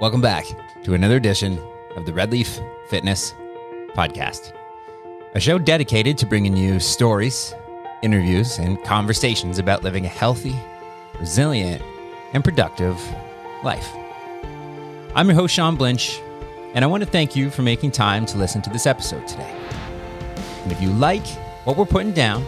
[0.00, 0.46] Welcome back
[0.84, 1.58] to another edition
[1.96, 3.34] of the Red Leaf Fitness
[3.96, 4.52] Podcast,
[5.34, 7.52] a show dedicated to bringing you stories,
[8.02, 10.54] interviews, and conversations about living a healthy,
[11.18, 11.82] resilient,
[12.32, 12.96] and productive
[13.64, 13.90] life.
[15.16, 16.20] I'm your host, Sean Blinch,
[16.74, 19.52] and I want to thank you for making time to listen to this episode today.
[20.62, 21.26] And if you like
[21.64, 22.46] what we're putting down,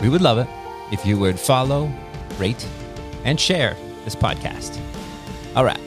[0.00, 0.48] we would love it
[0.90, 1.92] if you would follow,
[2.38, 2.66] rate,
[3.24, 3.76] and share
[4.06, 4.80] this podcast.
[5.54, 5.78] All right.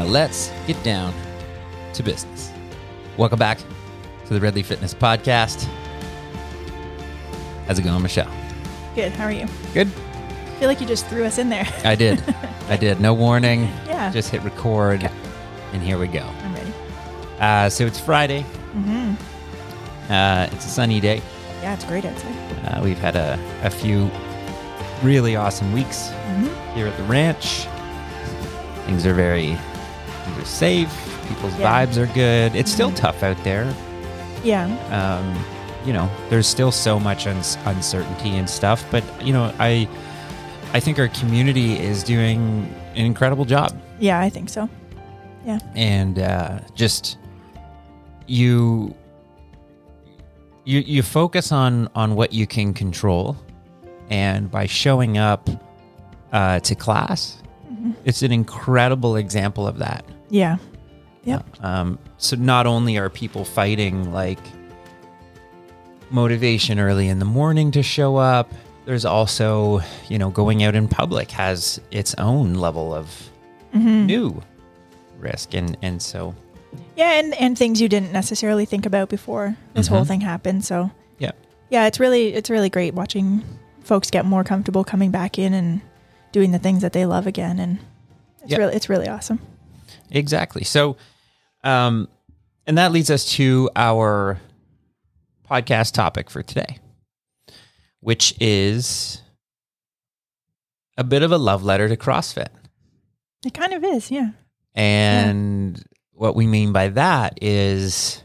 [0.00, 1.12] Now let's get down
[1.92, 2.50] to business.
[3.18, 3.58] Welcome back
[4.28, 5.64] to the Red Leaf Fitness Podcast.
[7.66, 8.32] How's it going, Michelle?
[8.94, 9.12] Good.
[9.12, 9.46] How are you?
[9.74, 9.88] Good.
[9.88, 11.68] I feel like you just threw us in there.
[11.84, 12.18] I did.
[12.70, 12.98] I did.
[12.98, 13.64] No warning.
[13.84, 14.10] Yeah.
[14.10, 15.12] Just hit record, Okay.
[15.74, 16.20] and here we go.
[16.22, 16.72] I'm ready.
[17.38, 18.40] Uh, so it's Friday.
[18.72, 20.10] Mm-hmm.
[20.10, 21.20] Uh, it's a sunny day.
[21.60, 22.34] Yeah, it's great outside.
[22.64, 24.10] Uh, we've had a, a few
[25.02, 27.66] really awesome weeks hmm here at the ranch.
[28.86, 29.58] Things are very
[30.30, 31.22] things are safe.
[31.28, 31.86] People's Yeah.
[31.86, 32.54] vibes are good.
[32.54, 32.96] It's still Mhm.
[32.96, 33.72] tough out there.
[34.42, 34.64] Yeah.
[34.90, 35.44] Um,
[35.86, 38.84] you know, there's still so much uns- uncertainty and stuff.
[38.90, 39.88] But you know, I
[40.72, 44.68] I think our community is doing an incredible job, Yeah, I think so.
[45.44, 45.58] Yeah.
[45.74, 47.18] And uh, just
[48.26, 48.94] you
[50.64, 53.36] you you focus on on what you can control,
[54.10, 55.48] and by showing up
[56.32, 57.94] uh, to class, Mhm.
[58.04, 60.04] it's an incredible example of that.
[60.30, 60.56] Yeah.
[61.24, 61.44] Yep.
[61.62, 64.38] Um, so not only are people fighting like
[66.10, 68.52] motivation early in the morning to show up,
[68.86, 73.28] there's also, you know, going out in public has its own level of
[73.72, 74.42] hmm new
[75.18, 75.54] risk.
[75.54, 76.34] And, and so,
[76.96, 80.08] Yeah, and and things you didn't necessarily think about before this whole Mhm.
[80.08, 80.64] thing happened.
[80.64, 81.32] So Yeah.
[81.68, 83.42] yeah, it's really it's really great watching
[83.84, 85.80] folks get more comfortable coming back in and
[86.32, 87.78] doing the things that they love again, and
[88.42, 88.58] it's Yeah.
[88.58, 89.38] really it's really awesome.
[90.10, 90.64] Exactly.
[90.64, 90.96] So,
[91.64, 92.08] um,
[92.66, 94.40] and that leads us to our
[95.50, 96.78] podcast topic for today,
[98.00, 99.22] which is
[100.96, 102.48] a bit of a love letter to CrossFit.
[103.44, 104.30] It kind of is, yeah.
[104.74, 105.82] And
[106.12, 108.22] what we mean by that is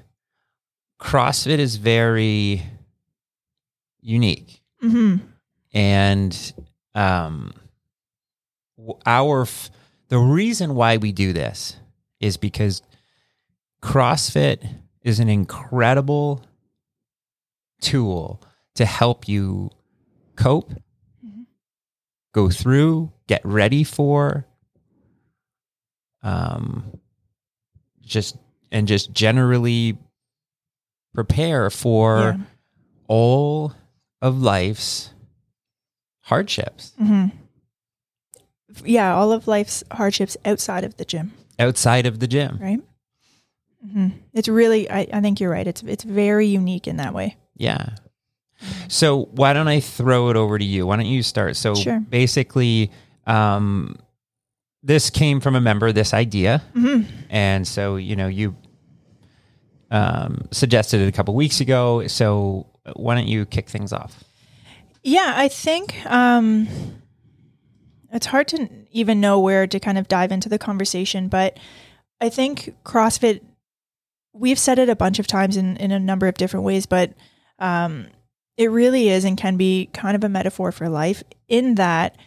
[1.00, 2.62] CrossFit is very
[4.02, 4.62] unique.
[4.82, 5.16] hmm
[5.74, 6.54] And
[6.94, 7.54] um,
[9.06, 9.72] our f-
[10.10, 11.78] the reason why we do this
[12.20, 12.82] is because
[13.82, 14.68] CrossFit
[15.02, 16.44] is an incredible
[17.82, 18.42] tool
[18.76, 19.70] to help you
[20.36, 20.72] cope,
[21.26, 21.46] Mhm.
[22.34, 24.46] go through, get ready for,
[26.24, 27.00] um,
[28.02, 28.38] just
[28.72, 29.98] and just generally
[31.14, 32.38] prepare for Yeah.
[33.08, 33.74] all
[34.22, 35.12] of life's
[36.22, 37.28] hardships hmm
[38.84, 41.32] Yeah, all of life's hardships outside of the gym.
[41.60, 42.58] Outside of the gym.
[42.62, 42.80] right?
[43.92, 45.68] hmm It's really, I, I think you're right.
[45.68, 47.38] It's it's very unique in that way.
[47.56, 47.96] Yeah.
[48.88, 50.88] So why don't I throw it over to you?
[50.88, 51.56] Why don't you start?
[51.56, 52.00] So Sure.
[52.00, 52.90] basically,
[53.28, 53.98] um,
[54.82, 55.92] this came from a member.
[55.92, 58.56] This idea, hmm and so you know you
[59.92, 62.08] um, suggested it a couple weeks ago.
[62.08, 64.24] So why don't you kick things off?
[65.04, 66.68] Yeah, I think um,
[68.16, 71.58] it's hard to even know where to kind of dive into the conversation, but
[72.22, 73.42] I think CrossFit.
[74.34, 77.14] We've said it a bunch of times in in a number of different ways, but
[77.60, 78.08] um,
[78.58, 82.18] it really is and can be kind of a metaphor for life in that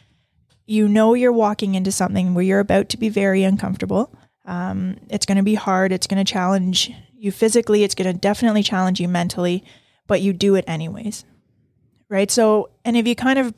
[0.67, 4.13] you know you're walking into something where you're about to be very uncomfortable.
[4.45, 5.93] Um, it's going to be hard.
[5.93, 7.85] It's going to challenge you physically.
[7.85, 9.65] It's going to definitely challenge you mentally,
[10.07, 11.25] but you do it anyways.
[12.11, 12.31] Right.
[12.31, 13.55] So, and if you kind of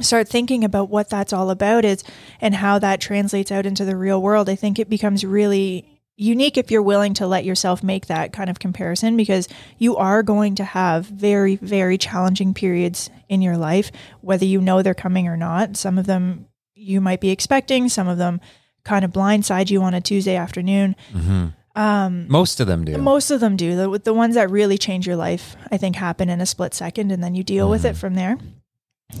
[0.00, 2.02] start thinking about what that's all about is
[2.40, 6.56] and how that translates out into the real world, I think it becomes really unique
[6.56, 10.54] if you're willing to let yourself make that kind of comparison because you are going
[10.56, 13.90] to have very, very challenging periods in your life,
[14.20, 15.76] whether you know they're coming or not.
[15.76, 16.46] Some of them
[16.76, 18.40] you might be expecting, some of them
[18.84, 20.94] kind of blindside you on a Tuesday afternoon.
[21.12, 21.46] Mm-hmm.
[21.80, 22.96] Um, Most of them do.
[22.98, 23.74] most of them do.
[23.74, 27.10] The, the ones that really change your life, I think, happen in a split second,
[27.10, 27.98] and then you deal with it Mhm.
[27.98, 28.38] from there.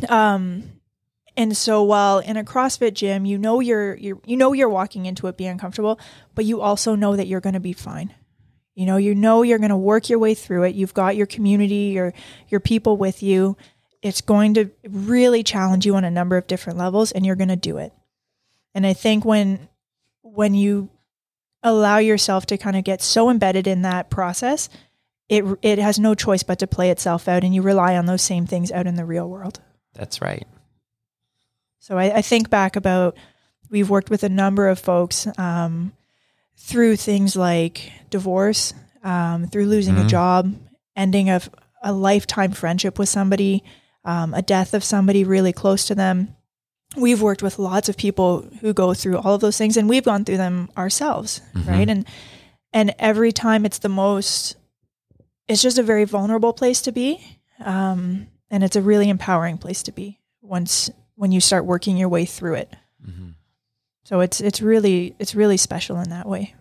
[0.08, 0.80] Um,
[1.36, 5.06] and so while in a CrossFit gym, you know you're you're you know you're walking
[5.06, 5.98] into it being uncomfortable,
[6.34, 8.14] but you also know that you're going to be fine.
[8.74, 10.74] You know, you know you're going to work your way through it.
[10.74, 12.12] You've got your community, your
[12.48, 13.56] your people with you.
[14.02, 17.48] It's going to really challenge you on a number of different levels, and you're going
[17.48, 17.92] to do it.
[18.74, 19.68] And I think when
[20.22, 20.88] when you
[21.62, 24.68] allow yourself to kind of get so embedded in that process,
[25.28, 28.22] it it has no choice but to play itself out, and you rely on those
[28.22, 29.60] same things out in the real world.
[29.94, 30.46] That's right.
[31.80, 33.16] So I, I think back about
[33.70, 35.92] we've worked with a number of folks um,
[36.56, 40.08] through things like divorce, um, through losing a Mhm.
[40.08, 40.54] job,
[40.96, 41.50] ending of
[41.82, 43.62] a lifetime friendship with somebody,
[44.04, 46.34] um, a death of somebody really close to them.
[46.96, 50.04] We've worked with lots of people who go through all of those things, and we've
[50.04, 51.66] gone through them ourselves, Mhm.
[51.68, 51.88] right?
[51.90, 52.06] And
[52.72, 54.56] and every time it's the most,
[55.46, 59.82] it's just a very vulnerable place to be, um, and it's a really empowering place
[59.82, 62.76] to be once when you start working your way through it.
[63.04, 63.34] Mhm.
[64.04, 66.54] So it's it's really it's really special in that way.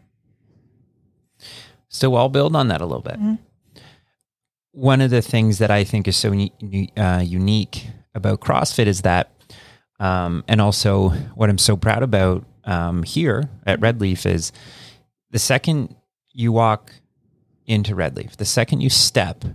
[1.90, 3.20] So I'll build on that a little bit.
[3.20, 3.38] Mhm.
[4.72, 6.34] One of the things that I think is so
[6.98, 9.30] uh, unique about CrossFit is that,
[10.00, 14.52] um, and also what I'm so proud about um, here at Red Leaf is
[15.30, 15.96] the second
[16.32, 16.92] you walk
[17.68, 19.46] into Red Leaf, the second you step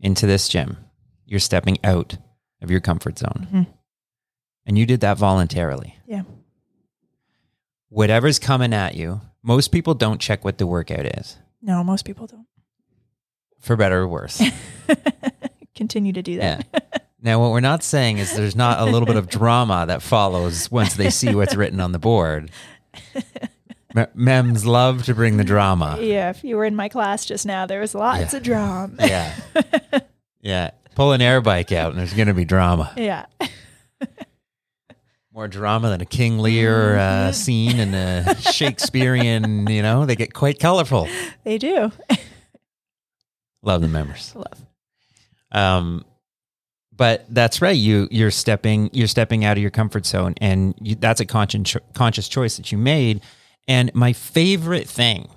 [0.00, 0.78] into this gym,
[1.34, 2.16] you're stepping out
[2.62, 3.48] of your comfort zone.
[3.52, 3.66] Mhm.
[4.66, 5.96] And you did that voluntarily.
[6.06, 6.22] Yeah.
[7.88, 12.26] Whatever's coming at you, most people don't check what the workout is No, most people
[12.28, 12.46] don't
[13.58, 14.40] for better or worse.
[15.74, 16.66] continue to do that.
[16.72, 16.80] Yeah.
[17.20, 20.70] Now, what we're not saying is there's not a little bit of drama that follows
[20.70, 22.50] once they see what's written on the board.
[23.94, 25.98] Me- Mems love to bring the drama.
[26.00, 28.36] Yeah, if you were in my class just now, there was lots Yeah.
[28.36, 28.94] of drama.
[29.00, 29.34] Yeah.
[30.42, 30.72] Yeah.
[30.94, 32.92] Pull an air bike out and there's going to be drama.
[32.96, 33.26] Yeah.
[35.32, 37.32] More drama than a King Lear uh, Mm-hmm.
[37.32, 41.08] scene in a Shakespearean, you know, they get quite colorful.
[41.42, 41.90] They do.
[43.62, 44.32] Love the members.
[44.36, 44.64] Love.
[45.50, 46.04] Um,
[46.96, 47.76] but that's right.
[47.76, 51.76] You you're stepping you're stepping out of your comfort zone, and you, that's a conscious
[51.94, 53.20] conscious choice that you made.
[53.66, 55.28] And my favorite thing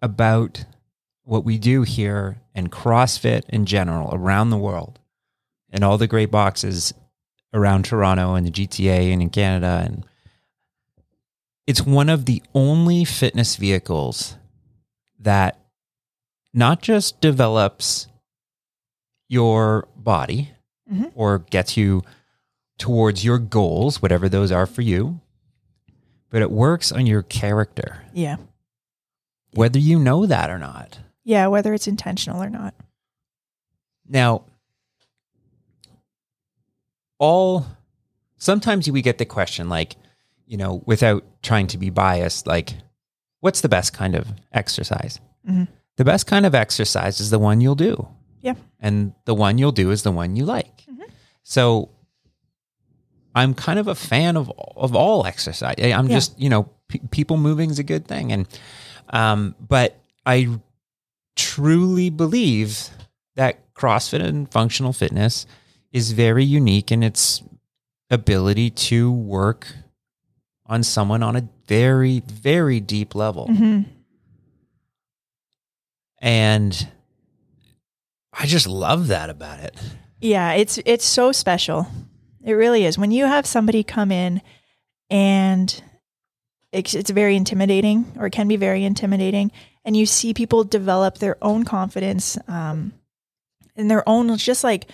[0.00, 0.64] about
[1.26, 5.00] what we do here and CrossFit in general around the world,
[5.70, 6.94] and all the great boxes
[7.52, 10.06] around Toronto and the GTA and in Canada, and
[11.66, 14.36] it's one of the only fitness vehicles
[15.18, 15.58] that
[16.54, 18.06] not just develops
[19.28, 20.52] your body
[20.90, 21.10] Mhm.
[21.16, 22.02] or gets you
[22.78, 25.20] towards your goals, whatever those are for you,
[26.30, 28.36] but it works on your character, Yeah.
[29.54, 31.00] whether you know that or not.
[31.26, 32.72] Yeah, whether it's intentional or not.
[34.08, 34.44] Now,
[37.18, 37.66] all
[38.36, 39.96] sometimes we get the question, like,
[40.46, 42.74] you know, without trying to be biased, like,
[43.40, 45.18] what's the best kind of exercise?
[45.48, 45.66] Mhm.
[45.96, 48.06] The best kind of exercise is the one you'll do.
[48.40, 48.54] Yeah.
[48.78, 50.84] And the one you'll do is the one you like.
[50.88, 51.10] Mhm.
[51.42, 51.88] So
[53.34, 55.74] I'm kind of a fan of of all exercise.
[55.80, 56.14] I'm Yeah.
[56.16, 58.30] just, you know, pe- people moving is a good thing.
[58.32, 58.46] And,
[59.10, 60.60] um, but I
[61.36, 62.88] truly believe
[63.36, 65.46] that CrossFit and functional fitness
[65.92, 67.42] is very unique in its
[68.10, 69.68] ability to work
[70.66, 73.46] on someone on a very, very deep level.
[73.46, 73.82] hmm
[76.18, 76.88] And
[78.32, 79.76] I just love that about it.
[80.20, 81.86] Yeah, it's it's so special.
[82.42, 82.98] It really is.
[82.98, 84.40] When you have somebody come in
[85.10, 85.82] and
[86.72, 89.50] it's, it's very intimidating or it can be very intimidating
[89.86, 92.92] and you see people develop their own confidence um
[93.76, 94.86] and their own just like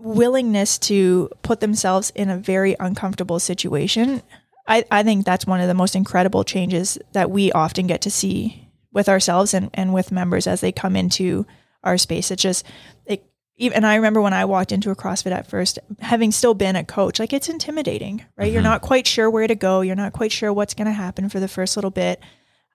[0.00, 4.22] willingness to put themselves in a very uncomfortable situation.
[4.66, 8.10] I, I think that's one of the most incredible changes that we often get to
[8.10, 11.46] see with ourselves and, and with members as they come into
[11.82, 12.30] our space.
[12.30, 12.64] It's just
[13.06, 13.24] it
[13.56, 16.84] even I remember when I walked into a CrossFit at first, having still been a
[16.84, 18.52] coach, like it's intimidating, right?
[18.52, 18.64] You're Mhm.
[18.64, 19.80] not quite sure where to go.
[19.80, 22.20] You're not quite sure what's going to happen for the first little bit.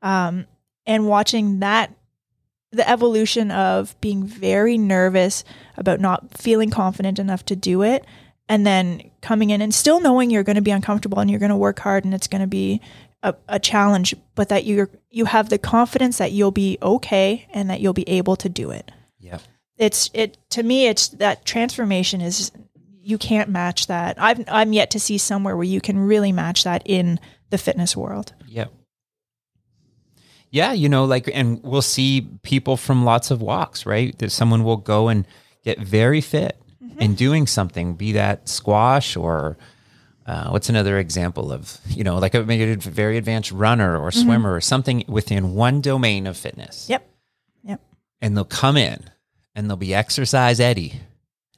[0.02, 0.46] Um,
[0.86, 1.94] and watching that,
[2.72, 5.44] the evolution of being very nervous
[5.78, 8.06] about not feeling confident enough to do it,
[8.50, 11.50] and then coming in and still knowing you're going to be uncomfortable and you're going
[11.50, 12.82] to work hard and it's going to be
[13.22, 17.70] a, a challenge, but that you're you have the confidence that you'll be okay and
[17.70, 18.92] that you'll be able to do it.
[19.20, 19.40] Yeah.
[19.78, 22.52] It's it to me it's that transformation is
[23.02, 24.22] you can't match that.
[24.22, 27.96] I've i'm yet to see somewhere where you can really match that in the fitness
[27.96, 28.34] world.
[30.54, 34.16] Yeah, you know, like, and we'll see people from lots of walks, right?
[34.20, 35.26] That someone will go and
[35.64, 36.56] get very fit
[37.00, 39.58] in doing something, be that squash or
[40.28, 44.62] uh, what's another example of, you know, like a very advanced runner or swimmer or
[44.62, 46.88] something within one domain of fitness.
[46.88, 47.04] yep
[47.64, 47.82] yep
[48.22, 49.10] And they'll come in
[49.56, 50.94] and they'll be exercise Eddie.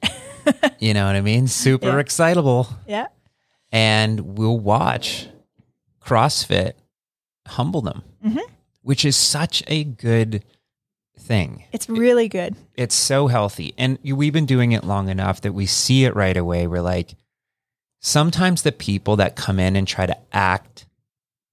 [0.78, 1.48] you know what I mean?
[1.48, 1.98] Super Yeah.
[1.98, 2.66] excitable.
[2.88, 3.08] yeah
[3.72, 5.26] and we'll watch
[6.02, 6.72] CrossFit
[7.46, 8.40] humble them, Mhm.
[8.86, 10.44] Which is such a good
[11.18, 11.64] thing.
[11.72, 13.74] it's really good It's so healthy.
[13.76, 16.66] And we've been doing it long enough that we see it right away.
[16.68, 17.16] We're like,
[18.00, 20.86] sometimes the people that come in and try to act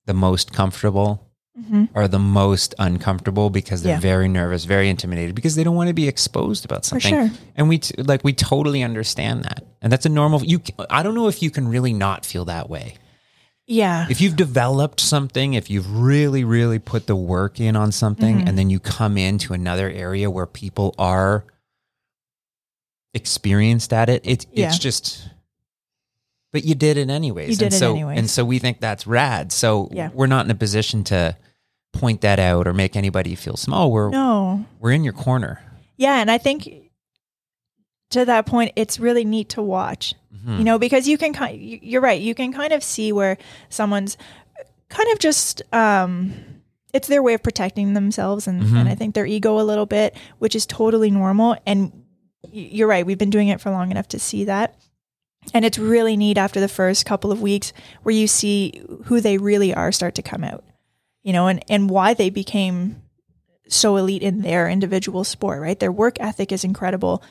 [0.06, 1.28] the most comfortable
[1.60, 1.90] Mhm.
[1.96, 4.00] are the most uncomfortable because they're Yeah.
[4.00, 7.14] very nervous, very intimidated because they don't want to be exposed about something.
[7.14, 7.32] sure.
[7.56, 9.64] And we t- like we totally understand that.
[9.82, 12.70] And that's a normal you I don't know if you can really not feel that
[12.70, 12.96] way.
[13.66, 14.08] Yeah.
[14.10, 18.48] If you've developed something, if you've really really put the work in on something Mm-hmm.
[18.48, 21.46] and then you come into another area where people are
[23.14, 24.68] experienced at it, it Yeah.
[24.68, 25.30] it's just
[26.52, 27.50] but you did it anyways.
[27.50, 28.20] You did and it so, anyways.
[28.20, 29.52] And so we think that's rad.
[29.52, 30.10] So Yeah.
[30.14, 31.36] we're not in a position to
[31.94, 33.92] point that out or make anybody feel small.
[33.92, 34.66] We're no.
[34.80, 35.62] we're in your corner.
[35.98, 36.83] Yeah, and I think
[38.14, 40.16] to that point, it's really neat to watch.
[40.46, 40.58] Mhm.
[40.60, 42.20] You know, because you can kind, you're right.
[42.22, 43.38] You can kind of see where
[43.70, 44.18] someone's
[44.90, 46.34] kind of just, um,
[46.94, 48.76] it's their way of protecting themselves, and, Mhm.
[48.82, 51.56] and I think their ego a little bit, which is totally normal.
[51.66, 51.92] And
[52.52, 53.06] you're right.
[53.06, 54.76] We've been doing it for long enough to see that.
[55.54, 59.38] And it's really neat after the first couple of weeks where you see who they
[59.38, 60.64] really are start to come out,
[61.24, 63.02] you know, and, and why they became
[63.68, 65.80] so elite in their individual sport, right?
[65.80, 67.24] Their work ethic is incredible.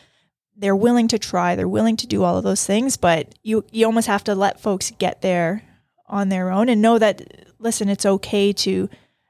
[0.57, 3.87] They're willing to try, they're willing to do all of those things, but you you
[3.87, 5.63] almost have to let folks get there
[6.07, 8.89] on their own and know that listen, it's okay to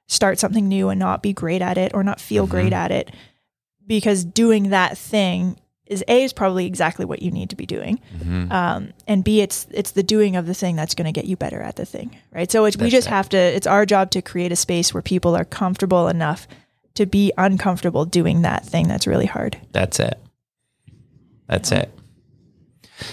[0.09, 3.11] start something new and not be great at it or not feel great at it
[3.87, 7.99] because doing that thing is a is probably exactly what you need to be doing
[8.23, 8.50] Mhm.
[8.52, 11.37] um, and b it's it's the doing of the thing that's going to get you
[11.37, 14.23] better at the thing right so it's, we just have to it's our job to
[14.23, 16.47] create a space where people are comfortable enough
[16.95, 20.19] to be uncomfortable doing that thing that's really hard That's it.
[21.52, 21.90] That's it.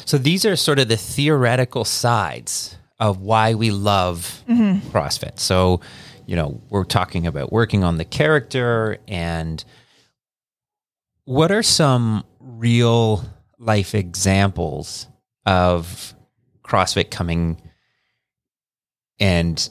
[0.05, 5.39] So these are sort of the theoretical sides of why we love CrossFit.
[5.39, 5.81] So,
[6.25, 9.61] you know, we're talking about working on the character and
[11.25, 13.25] what are some real
[13.57, 15.07] life examples
[15.45, 16.13] of
[16.63, 17.61] CrossFit coming
[19.19, 19.69] and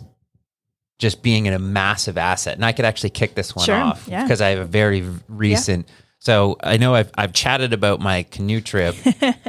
[0.98, 2.54] just being a massive asset.
[2.54, 4.24] And I could actually kick this one Sure, off yeah.
[4.24, 5.88] because I have a very recent.
[6.18, 8.96] So I know I've I've chatted about my canoe trip,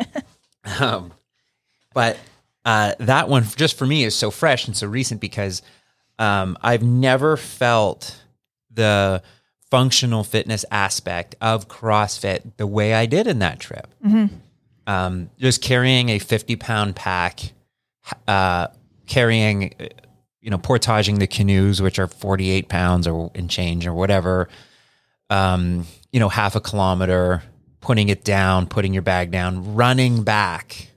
[0.80, 1.12] um,
[1.94, 2.18] but
[2.66, 5.62] uh, that one just for me is so fresh and so recent because
[6.20, 8.22] um, I've never felt
[8.72, 9.24] the
[9.72, 13.88] functional fitness aspect of CrossFit the way I did in that trip.
[14.88, 17.40] Um, just carrying a 50 pound pack,
[18.28, 18.68] uh,
[19.08, 19.74] carrying,
[20.42, 24.50] you know, portaging the canoes, which are 48 pounds or and change or whatever,
[25.30, 27.44] um, you know, half a kilometer,
[27.82, 30.88] putting it down, putting your bag down, running back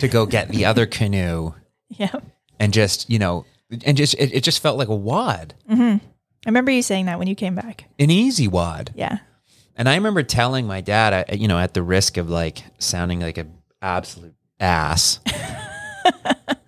[0.00, 1.52] to go get the other canoe.
[1.88, 2.20] Yeah
[2.62, 3.44] and just, you know,
[3.84, 6.00] and just, it, it just felt like a WOD, i
[6.46, 7.86] remember you saying that when you came back.
[7.98, 8.92] An easy WOD.
[8.94, 9.18] yeah.
[9.74, 13.20] And I remember telling my dad, I, you know, at the risk of like sounding
[13.20, 15.18] like an absolute ass,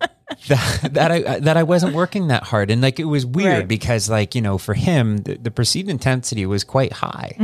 [0.47, 3.67] that, that I that I wasn't working that hard, and like it was weird Right.
[3.67, 7.35] because like you know for him the, the perceived intensity was quite high.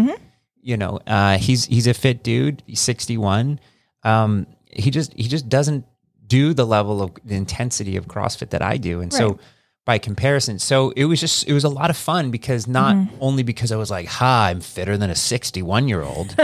[0.61, 2.63] You know, uh, he's he's a fit dude.
[2.67, 3.59] He's sixty one.
[4.03, 5.85] Um, he just he just doesn't
[6.27, 9.39] do the level of the intensity of CrossFit that I do, and so
[9.83, 13.41] by comparison, so it was just it was a lot of fun because not only
[13.41, 16.35] because I was like, "Ha, I'm fitter than a 61 year old."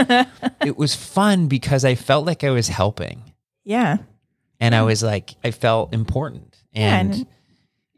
[0.64, 3.22] it was fun because I felt like I was helping,
[3.64, 3.98] yeah
[4.60, 6.47] and I was like, I felt important,
[6.78, 7.26] and and-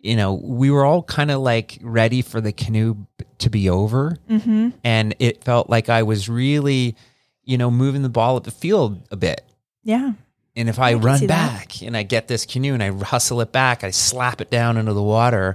[0.02, 2.96] you know, we were all kind of like ready for the canoe
[3.38, 4.70] to be over, mm-hmm.
[4.82, 6.96] and it felt like I was really,
[7.44, 9.42] you know, moving the ball up the field a bit.
[9.84, 10.12] yeah
[10.56, 11.52] And if I, can run see that.
[11.58, 14.78] back and I get this canoe and I hustle it back, I slap it down
[14.78, 15.54] into the water,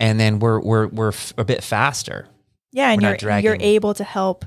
[0.00, 2.26] and then we're we're we're f- a bit faster.
[2.72, 4.44] yeah and We're you're you're able to help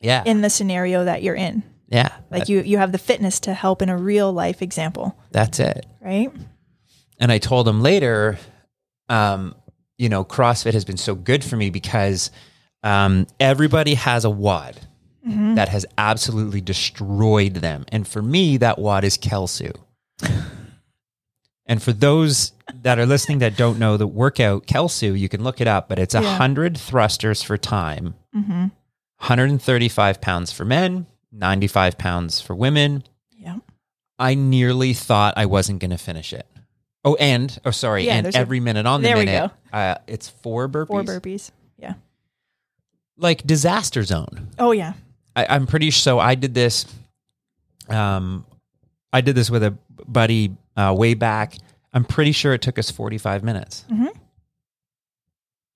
[0.00, 2.08] Yeah, in the scenario that you're in yeah.
[2.28, 5.60] like that- you you have the fitness to help in a real life example that's
[5.60, 5.86] it.
[6.00, 6.32] right
[7.18, 8.38] And I told him later,
[9.08, 9.54] um,
[9.96, 12.30] you know, CrossFit has been so good for me because
[12.82, 14.76] um, everybody has a WOD
[15.26, 15.56] Mm-hmm.
[15.56, 17.84] that has absolutely destroyed them.
[17.88, 19.74] And for me, that WOD is Kalsu.
[21.66, 25.60] and for those that are listening that don't know the workout, Kalsu, you can look
[25.60, 26.30] it up, but it's a Yeah.
[26.30, 28.68] 100 thrusters for time, mm-hmm.
[29.18, 33.02] 135 pounds for men, 95 pounds for women.
[33.36, 33.58] yeah
[34.18, 36.46] I nearly thought I wasn't going to finish it.
[37.08, 39.50] Oh, and oh, sorry, Yeah, and there's a- every minute on the there we minute,
[39.72, 40.86] uh, it's four burpees.
[40.88, 41.94] four burpees yeah
[43.16, 44.48] like disaster zone.
[44.58, 44.92] oh yeah
[45.36, 46.00] I, I'm pretty sure.
[46.02, 46.18] so.
[46.18, 46.84] I did this.
[47.88, 48.44] Um,
[49.12, 51.54] I did this with a buddy uh, way back.
[51.92, 53.84] I'm pretty sure it took us 45 minutes.
[53.90, 54.08] Mhm.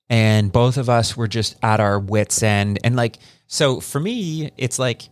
[0.08, 2.80] And both of us were just at our wits' end.
[2.84, 5.02] And like, so for me, it's like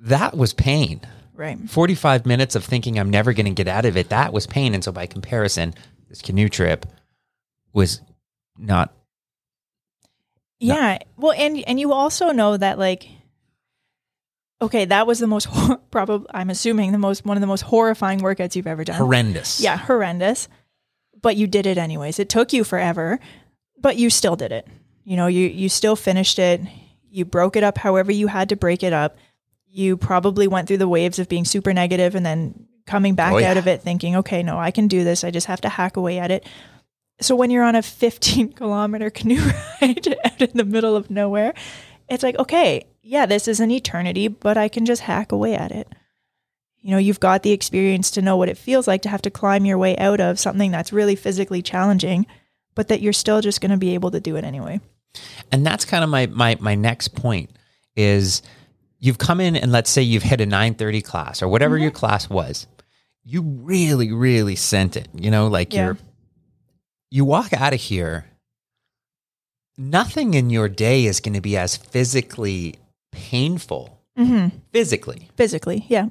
[0.00, 1.00] that was pain.
[1.38, 1.56] Right.
[1.70, 4.74] 45 minutes of thinking I'm never going to get out of it, that was pain.
[4.74, 5.72] And so by comparison,
[6.08, 6.84] this canoe trip
[7.72, 8.00] was
[8.58, 8.92] not.
[10.58, 10.98] Yeah.
[11.16, 13.08] Well, and and you also know that like
[14.60, 17.60] okay, that was the most hor- probably I'm assuming the most one of the most
[17.60, 18.96] horrifying workouts you've ever done.
[18.96, 19.60] Horrendous.
[19.60, 20.48] Yeah, horrendous.
[21.22, 22.18] But you did it anyways.
[22.18, 23.20] It took you forever,
[23.80, 24.66] but you still did it.
[25.04, 26.62] You know, you you still finished it.
[27.10, 29.16] You broke it up however you had to break it up.
[29.70, 33.38] You probably went through the waves of being super negative and then coming back Oh,
[33.38, 33.50] yeah.
[33.50, 35.22] out of it thinking, okay, no, I can do this.
[35.24, 36.46] I just have to hack away at it.
[37.20, 39.40] So when you're on a 15 kilometer canoe
[39.82, 41.52] ride out in the middle of nowhere,
[42.08, 45.70] it's like, okay, yeah, this is an eternity, but I can just hack away at
[45.72, 45.88] it.
[46.80, 49.30] You know, you've got the experience to know what it feels like to have to
[49.30, 52.24] climb your way out of something that's really physically challenging,
[52.74, 54.80] but that you're still just going to be able to do it anyway.
[55.50, 57.50] And that's kind of my my my next point
[57.96, 58.42] is
[59.00, 62.28] you've come in and let's say you've hit a 930 class or whatever your class
[62.28, 62.66] was.
[63.24, 65.08] You really really sent it.
[65.14, 65.84] You know, like Yeah.
[65.84, 65.98] you're
[67.10, 68.26] you walk out of here
[69.76, 72.74] nothing in your day is going to be as physically
[73.12, 74.48] painful Mm-hmm.
[74.72, 75.28] physically.
[75.36, 76.08] Physically, yeah.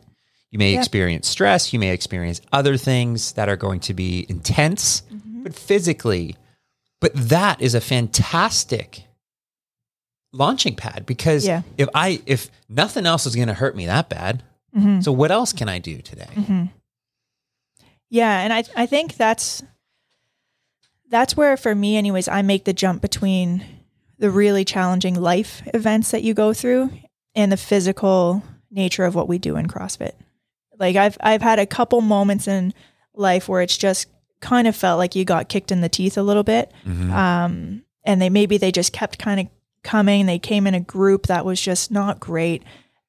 [0.50, 0.80] You may Yeah.
[0.80, 5.44] experience stress, you may experience other things that are going to be intense, Mm-hmm.
[5.44, 6.38] but physically,
[7.02, 9.04] but that is a fantastic
[10.32, 11.62] launching pad because Yeah.
[11.78, 14.44] if I if nothing else is going to hurt me that bad,
[14.76, 15.00] Mm-hmm.
[15.02, 16.70] so what else can I do today?
[18.10, 19.64] Yeah, and I I think that's
[21.10, 23.64] that's where for me anyways I make the jump between
[24.20, 26.90] the really challenging life events that you go through
[27.36, 30.14] and the physical nature of what we do in CrossFit.
[30.78, 32.74] Like I've I've had a couple moments in
[33.14, 34.08] life where it's just
[34.42, 36.72] kind of felt like you got kicked in the teeth a little bit.
[36.86, 39.48] Um and they maybe they just kept kind of
[39.88, 40.26] coming.
[40.26, 42.64] They came in a group that was just not great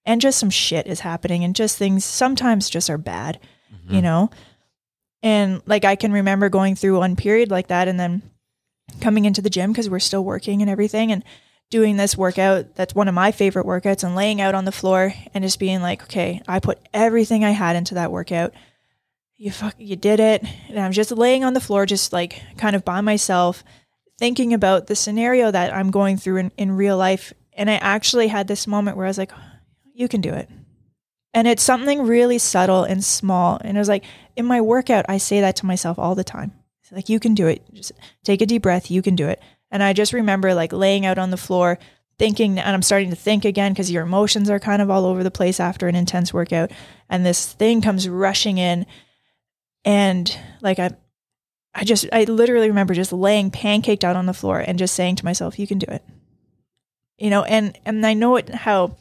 [0.06, 3.40] and just some shit is happening and just things sometimes just are bad,
[3.74, 3.96] mm-hmm.
[3.96, 4.30] you know?
[5.22, 8.22] And like I can remember going through one period like that and then
[9.00, 11.24] coming into the gym because we're still working and everything and
[11.68, 15.12] doing this workout that's one of my favorite workouts and laying out on the floor
[15.34, 18.54] and just being like, okay, I put everything I had into that workout.
[19.36, 20.44] You fuck, you did it.
[20.68, 23.64] And I'm just laying on the floor, just like kind of by myself,
[24.18, 27.32] thinking about the scenario that I'm going through in, in real life.
[27.52, 29.32] And I actually had this moment where I was like,
[29.94, 30.48] you can do it.
[31.34, 33.58] And it's something really subtle and small.
[33.62, 34.04] And it was like
[34.36, 36.52] in my workout, I say that to myself all the time.
[36.82, 37.62] It's like, you can do it.
[37.72, 37.92] Just
[38.24, 38.90] take a deep breath.
[38.90, 39.40] You can do it.
[39.70, 41.78] And I just remember like laying out on the floor,
[42.18, 45.22] thinking, and I'm starting to think again because your emotions are kind of all over
[45.22, 46.70] the place after an intense workout.
[47.08, 48.86] And this thing comes rushing in.
[49.84, 50.92] And like, I,
[51.74, 55.16] I just, I literally remember just laying pancaked out on the floor and just saying
[55.16, 56.02] to myself, you can do it.
[57.18, 58.96] You know, and, and I know it, how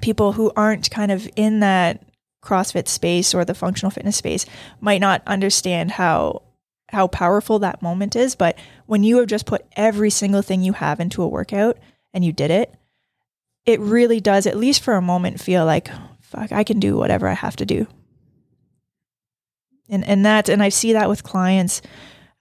[0.00, 2.02] people who aren't kind of in that
[2.42, 4.46] CrossFit space or the functional fitness space
[4.80, 6.42] might not understand how
[6.90, 8.56] how powerful that moment is, but
[8.86, 11.76] when you have just put every single thing you have into a workout
[12.14, 12.72] and you did it,
[13.64, 17.26] it really does at least for a moment feel like fuck, I can do whatever
[17.26, 17.88] I have to do.
[19.88, 21.82] And and that and I see that with clients.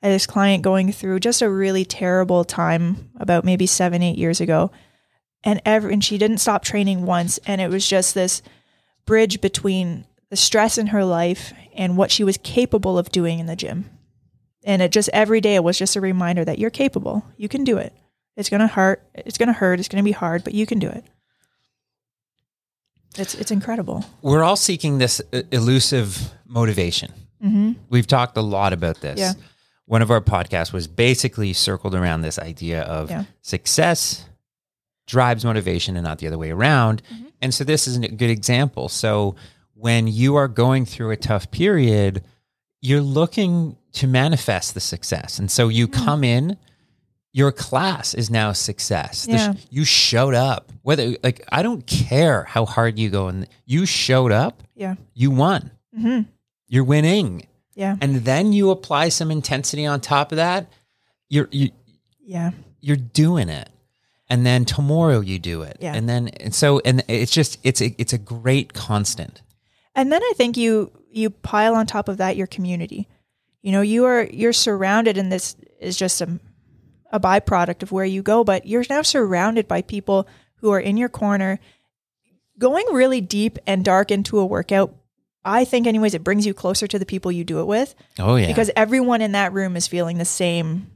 [0.02, 4.40] I this client going through just a really terrible time about maybe 7 8 years
[4.40, 4.72] ago.
[5.44, 7.40] And every and she didn't stop training once.
[7.46, 8.42] And it was just this
[9.06, 13.46] bridge between the stress in her life and what she was capable of doing in
[13.46, 13.90] the gym.
[14.64, 17.24] And it just every day it was just a reminder that you're capable.
[17.38, 17.94] You can do it.
[18.36, 21.04] It's to hurt it's to hurt it's to be hard but you can do it.
[23.18, 24.04] It's it's incredible.
[24.22, 27.14] We're all seeking this uh, elusive motivation.
[27.44, 27.74] Mm-hmm.
[27.90, 29.20] We've talked a lot about this.
[29.20, 29.34] Yeah.
[29.86, 33.26] One of our podcasts was basically circled around this idea of Yeah.
[33.42, 34.26] success
[35.08, 37.04] drives motivation and not the other way around.
[37.14, 37.26] Mm-hmm.
[37.42, 38.90] And so this is a good example.
[38.90, 39.36] So
[39.76, 42.24] when you are going through a tough period,
[42.82, 45.38] you're looking to manifest the success.
[45.40, 46.06] And so you Mm-hmm.
[46.06, 46.58] come in,
[47.34, 49.28] your class is now success.
[49.30, 50.72] Sh- you showed up.
[50.84, 55.30] Whether like I don't care how hard you go and you showed up, yeah you
[55.32, 55.72] won.
[55.98, 56.22] mm-hmm.
[56.76, 60.68] You're winning yeah and then you apply some intensity on top of that,
[61.30, 61.72] you're you,
[62.22, 62.52] yeah
[62.86, 63.70] you're doing it.
[64.30, 65.78] And then tomorrow you do it.
[65.80, 65.96] Yeah.
[65.96, 69.42] And then and so and it's just it's a it's a great constant.
[69.96, 73.08] And then I think you you pile on top of that your community.
[73.64, 76.40] You know, you are you're surrounded and this is just a
[77.12, 80.98] a byproduct of where you go, but you're now surrounded by people who are in
[80.98, 81.60] your corner
[82.60, 84.96] going really deep and dark into a workout.
[85.46, 88.36] I think anyways it brings you closer to the people you do it with Oh
[88.36, 88.48] yeah.
[88.48, 90.88] because everyone in that room is feeling the same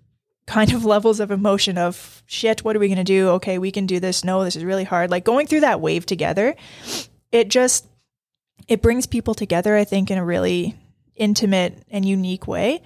[0.48, 3.72] kind of levels of emotion of shit what are we going to do okay we
[3.72, 6.56] can do this no this is really hard like going through that wave together
[7.32, 7.86] it just
[8.68, 10.76] it brings people together, I think, in a really
[11.16, 12.82] intimate and unique way.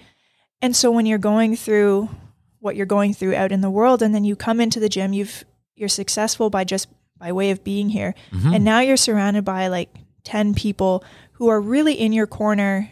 [0.61, 2.09] And so when you're going through
[2.59, 5.11] what you're going through out in the world and then you come into the gym,
[5.13, 5.43] you've
[5.75, 8.13] you're successful by just by way of being here.
[8.31, 8.55] Mhm.
[8.55, 9.89] And now you're surrounded by like
[10.23, 12.89] 10 people who are really in your corner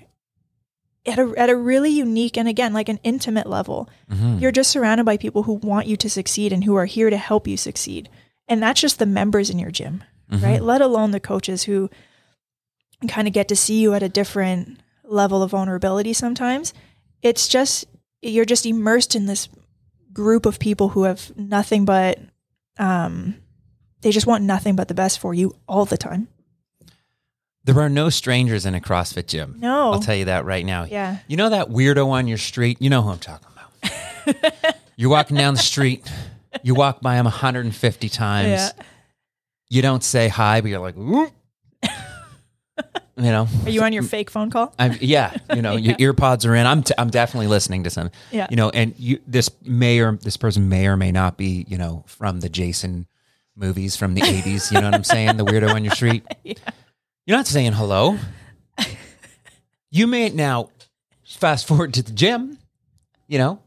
[1.05, 3.89] at a, at a really unique and again, like an intimate level.
[4.11, 4.39] Mhm.
[4.39, 7.17] You're just surrounded by people who want you to succeed and who are here to
[7.17, 8.07] help you succeed.
[8.47, 10.43] And that's just the members in your gym, Mhm.
[10.43, 10.61] right?
[10.61, 11.89] Let alone the coaches who
[13.07, 16.73] kind of get to see you at a different level of vulnerability sometimes.
[17.23, 17.85] It's just,
[18.21, 19.49] you're just immersed in this
[20.13, 22.19] group of people who have nothing but,
[22.77, 23.35] um,
[24.01, 26.27] they just want nothing but the best for you all the time.
[27.63, 29.57] There are no strangers in a CrossFit gym.
[29.59, 29.91] No.
[29.91, 30.85] I'll tell you that right now.
[30.85, 31.17] Yeah.
[31.27, 32.77] You know that weirdo on your street?
[32.81, 34.75] You know who I'm talking about.
[34.95, 36.11] You're walking down the street.
[36.63, 38.49] You walk by him 150 times.
[38.49, 38.69] Yeah.
[39.69, 41.31] You don't say hi, but you're like, "Whoop."
[43.15, 43.47] you know.
[43.63, 44.73] Are you on your fake phone call?
[44.77, 46.65] I'm, yeah, you know, your ear pods are in.
[46.65, 48.11] I'm, t- I'm definitely listening to some.
[48.31, 48.47] Yeah.
[48.49, 51.77] You know, and you this may or this person may or may not be, you
[51.77, 53.07] know, from the Jason
[53.55, 54.71] movies from the 80s.
[54.71, 55.37] You know what I'm saying?
[55.37, 56.25] The weirdo on your street.
[57.31, 58.17] You're not saying hello.
[59.89, 60.69] You may now
[61.23, 62.57] fast forward to the gym.
[63.29, 63.61] You know,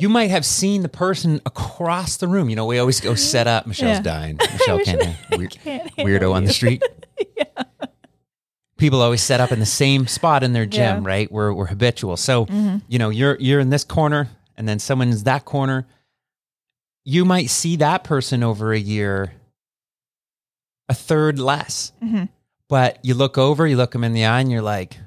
[0.00, 2.50] you might have seen the person across the room.
[2.50, 3.68] You know, we always go set up.
[3.68, 4.02] Michelle's Yeah.
[4.02, 4.36] dying.
[4.52, 5.16] Michelle can't.
[5.30, 6.82] Weird, Can't weirdo on the street.
[8.78, 10.96] People always set up in the same spot in their gym, Yeah.
[10.96, 11.06] Mm-hmm.
[11.06, 11.30] right?
[11.30, 12.16] We're we're habitual.
[12.16, 12.48] So,
[12.88, 15.86] you know, you're you're in this corner and then someone's that corner.
[17.04, 19.34] You might see that person over a year
[20.92, 21.92] a third less.
[22.02, 22.28] Mhm.
[22.68, 24.98] But you look over, you look them in the eye and you're like,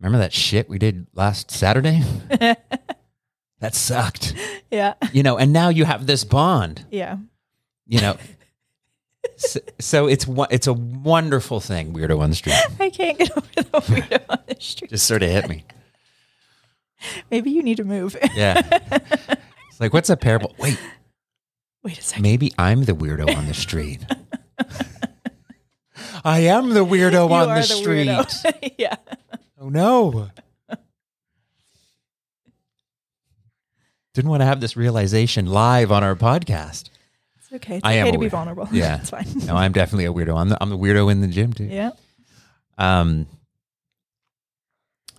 [0.00, 2.02] "Remember that shit we did last Saturday?
[3.60, 4.34] that sucked."
[4.70, 4.94] Yeah.
[5.12, 7.16] You know, and now you have this bond Yeah.
[7.86, 8.16] you know
[9.36, 13.46] so, so it's it's a wonderful thing weirdo on the street I can't get over
[13.54, 14.90] the weirdo on the street.
[14.90, 15.64] just sort of hit me
[17.30, 18.16] Maybe you need to move.
[18.34, 18.60] yeah
[19.70, 20.78] it's like what's a parable wait
[21.82, 22.22] Wait a second.
[22.22, 24.00] maybe i'm the weirdo on the street
[26.24, 28.96] i am the weirdo You on are the, street yeah.
[29.60, 30.30] oh no
[34.14, 36.90] didn't want to have this realization live on our podcast
[37.38, 37.76] It's okay.
[37.76, 38.68] It's I am okay a to be vulnerable.
[38.72, 38.96] Yeah.
[39.00, 39.26] it's fine.
[39.46, 41.90] no i'm definitely a weirdo i'm the, I'm the weirdo in the gym too Yeah.
[42.78, 43.26] Um,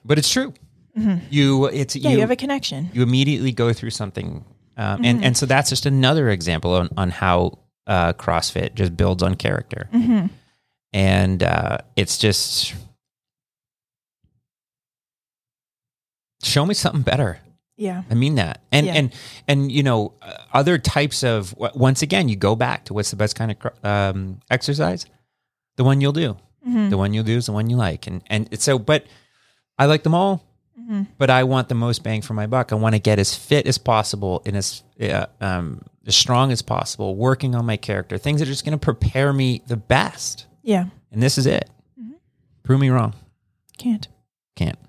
[0.05, 0.53] but it's true.
[0.95, 2.05] You, it's Mm-hmm.
[2.07, 2.89] Yeah, you, have a connection.
[2.93, 4.43] you immediately go through something,
[4.77, 5.05] um, Mm-hmm.
[5.05, 9.35] and and so that's just another example on on how uh, CrossFit just builds on
[9.35, 10.27] character, Mm-hmm.
[10.93, 12.73] and uh, it's just
[16.43, 17.39] show me something better.
[17.77, 18.03] Yeah.
[18.09, 18.93] I mean that, and Yeah.
[18.95, 19.13] and
[19.47, 23.15] and you know, uh, other types of once again, you go back to what's the
[23.15, 25.05] best kind of um, exercise,
[25.77, 26.35] the one you'll do.
[26.67, 26.89] Mm-hmm.
[26.89, 28.77] The one you'll do is the one you like, and and it's so.
[28.79, 29.05] But
[29.77, 30.43] I like them all,
[30.89, 31.03] Mm-hmm.
[31.19, 32.71] but I want the most bang for my buck.
[32.71, 36.63] I want to get as fit as possible and as uh, um, as strong as
[36.63, 40.47] possible, working on my character, things that are just going to prepare me the best.
[40.63, 40.85] Yeah.
[41.11, 41.69] And this is it.
[42.01, 42.13] Mm-hmm.
[42.63, 43.13] Prove me wrong.
[43.77, 44.07] Can't.
[44.55, 44.79] Can't.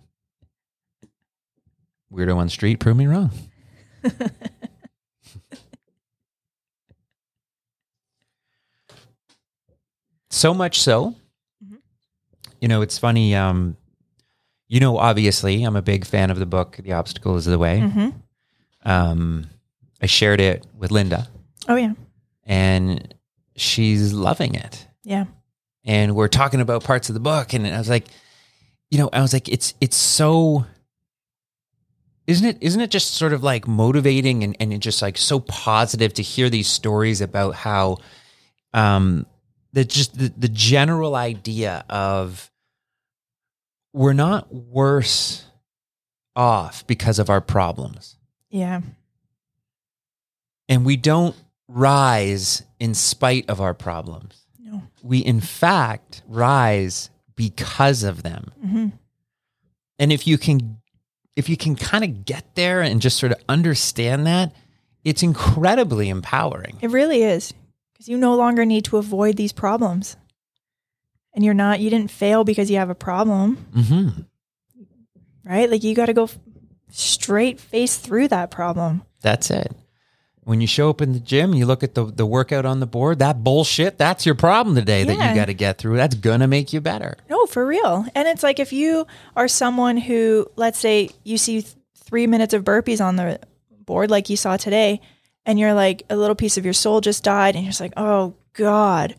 [2.10, 3.30] Weirdo on the street, prove me wrong.
[10.30, 11.14] so much so,
[11.64, 11.78] Mhm.
[12.60, 13.34] you know, it's funny.
[13.34, 13.76] Um,
[14.70, 17.80] you know, obviously, I'm a big fan of the book, The Obstacle is the Way.
[17.80, 18.88] Mm-hmm.
[18.88, 19.46] Um,
[20.00, 21.28] I shared it with Linda,
[21.68, 21.92] Oh yeah.
[22.44, 23.12] and
[23.56, 24.86] she's loving it.
[25.04, 25.24] Yeah.
[25.84, 28.06] and we're talking about parts of the book and I was like
[28.90, 30.64] you know I was like it's it's so
[32.26, 36.12] isn't it isn't it just sort of like motivating and and just like so positive
[36.14, 37.96] to hear these stories about how
[38.74, 39.26] um
[39.72, 42.50] the just the, the general idea of
[43.92, 45.44] we're not worse
[46.36, 48.16] off because of our problems
[48.50, 48.80] Yeah.
[50.68, 51.34] and we don't
[51.68, 54.82] rise in spite of our problems No.
[55.02, 58.52] we in fact rise because of them.
[58.64, 58.86] Mm-hmm.
[59.98, 60.78] And if you can
[61.36, 64.52] if you can kind of get there and just sort of understand that,
[65.04, 66.76] it's incredibly empowering.
[66.82, 67.54] It really is
[67.92, 70.16] because you no longer need to avoid these problems,
[71.34, 71.80] and you're not.
[71.80, 74.08] You didn't fail because you have a problem, hmm
[75.44, 75.70] right?
[75.70, 76.38] Like you got to go f-
[76.90, 79.02] straight face through that problem.
[79.22, 79.72] That's it.
[80.44, 82.86] When you show up in the gym, you look at the, the workout on the
[82.86, 85.96] board, that bullshit, that's your problem today that you got to get through.
[85.96, 87.16] That's going to make you better.
[87.28, 88.06] No, for real.
[88.14, 92.54] And it's like if you are someone who, let's say, you see th- three minutes
[92.54, 93.38] of burpees on the
[93.84, 95.00] board, like you saw today,
[95.46, 97.94] and you're like, a little piece of your soul just died, and you're just like,
[97.96, 99.14] oh God,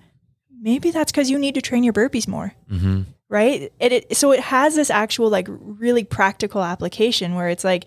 [0.62, 2.54] maybe that's because you need to train your burpees more.
[2.72, 3.02] Mm-hmm.
[3.30, 3.74] right?
[3.80, 7.86] It, it so it has this actual like really practical application where it's like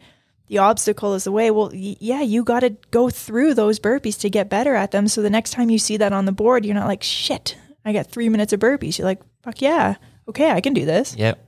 [0.49, 1.51] the obstacle is the way.
[1.51, 5.09] Well, y- yeah, you got to go through those burpees to get better at them.
[5.09, 7.57] So the next time you see that on the board, you're not like shit.
[7.85, 8.99] I got three minutes of burpees.
[8.99, 9.97] You're like, fuck yeah,
[10.29, 11.39] okay, I can do this, Yep.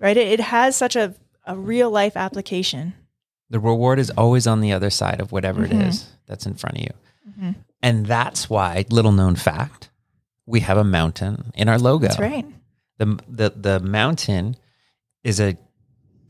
[0.00, 0.16] right?
[0.16, 1.14] It, it has such a
[1.46, 2.94] a real life application.
[3.50, 5.80] The reward is always on the other side of whatever Mm-hmm.
[5.80, 7.54] it is that's in front of you.
[7.82, 9.90] And that's why, little known fact,
[10.46, 12.06] we have a mountain in our logo.
[12.06, 12.46] That's right.
[12.98, 14.56] The, the, the mountain
[15.22, 15.56] is a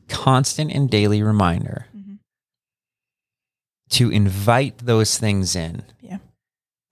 [0.08, 2.18] constant and daily reminder Mhm.
[3.90, 5.82] to invite those things in.
[6.00, 6.18] Yeah.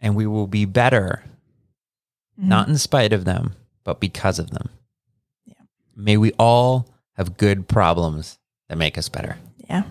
[0.00, 1.22] And we will be better,
[2.40, 2.44] Mhm.
[2.48, 3.54] not in spite of them,
[3.84, 4.70] but because of them.
[5.44, 5.54] Yeah.
[5.94, 9.38] May we all have good problems that make us better.
[9.68, 9.84] Yeah.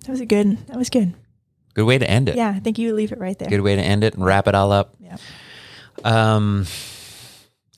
[0.00, 0.58] That was a good.
[0.66, 1.14] That was good.
[1.74, 2.36] Good way to end it.
[2.36, 3.48] Yeah, I think you leave it right there.
[3.48, 4.94] Good way to end it and wrap it all up.
[5.00, 5.16] Yeah.
[6.04, 6.66] Um,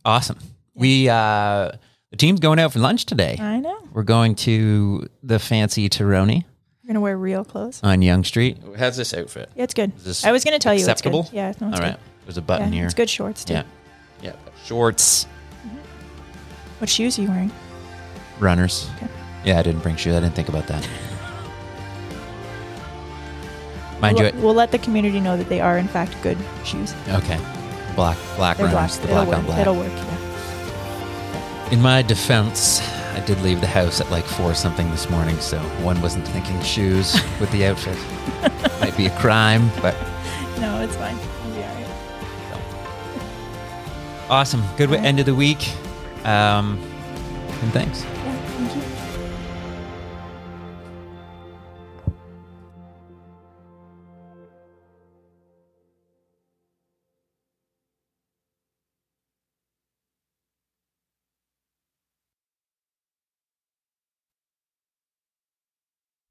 [0.04, 0.38] awesome.
[0.74, 1.70] We uh,
[2.10, 3.36] the team's going out for lunch today.
[3.40, 3.78] I know.
[3.92, 6.44] We're going to the fancy Terroni
[6.82, 7.80] You're gonna wear real clothes.
[7.82, 8.58] on Yonge Street.
[8.76, 9.50] How's this outfit?
[9.54, 9.92] Yeah, it's good.
[9.96, 11.18] Is this I was gonna tell acceptable?
[11.18, 11.36] you it's good.
[11.36, 11.98] Yeah, no, it's all right.
[12.24, 12.72] There's a button.
[12.72, 12.84] Yeah, here.
[12.86, 13.54] it's good shorts too.
[13.54, 13.64] Yeah.
[14.22, 14.32] Yeah.
[14.64, 15.26] Shorts,
[16.78, 17.52] What shoes are you wearing?
[18.40, 18.88] runners.
[18.96, 19.08] Okay.
[19.44, 20.14] Yeah, I didn't bring shoes.
[20.14, 20.88] I didn't think about that.
[24.06, 26.94] Mind we'll, you, we'll let the community know that they are in fact good shoes.
[27.08, 27.38] okay.
[27.94, 28.74] Black, black They're black.
[28.90, 28.98] runners.
[28.98, 29.46] The It'll black work.
[29.46, 29.60] black.
[29.60, 29.92] It'll work.
[29.92, 31.70] Yeah.
[31.70, 32.80] In my defense,
[33.14, 36.60] I did leave the house at like four something this morning, so one wasn't thinking
[36.62, 37.96] shoes with the outfit.
[38.80, 39.94] Might be a crime, but
[40.60, 41.16] No, it's fine.
[41.44, 41.86] We'll be all right.
[44.30, 44.62] awesome.
[44.76, 45.00] Good right.
[45.04, 45.68] end of the week.
[46.24, 46.78] Um,
[47.62, 48.02] and thanks.
[48.04, 48.36] Yeah.
[48.36, 48.93] Thank you.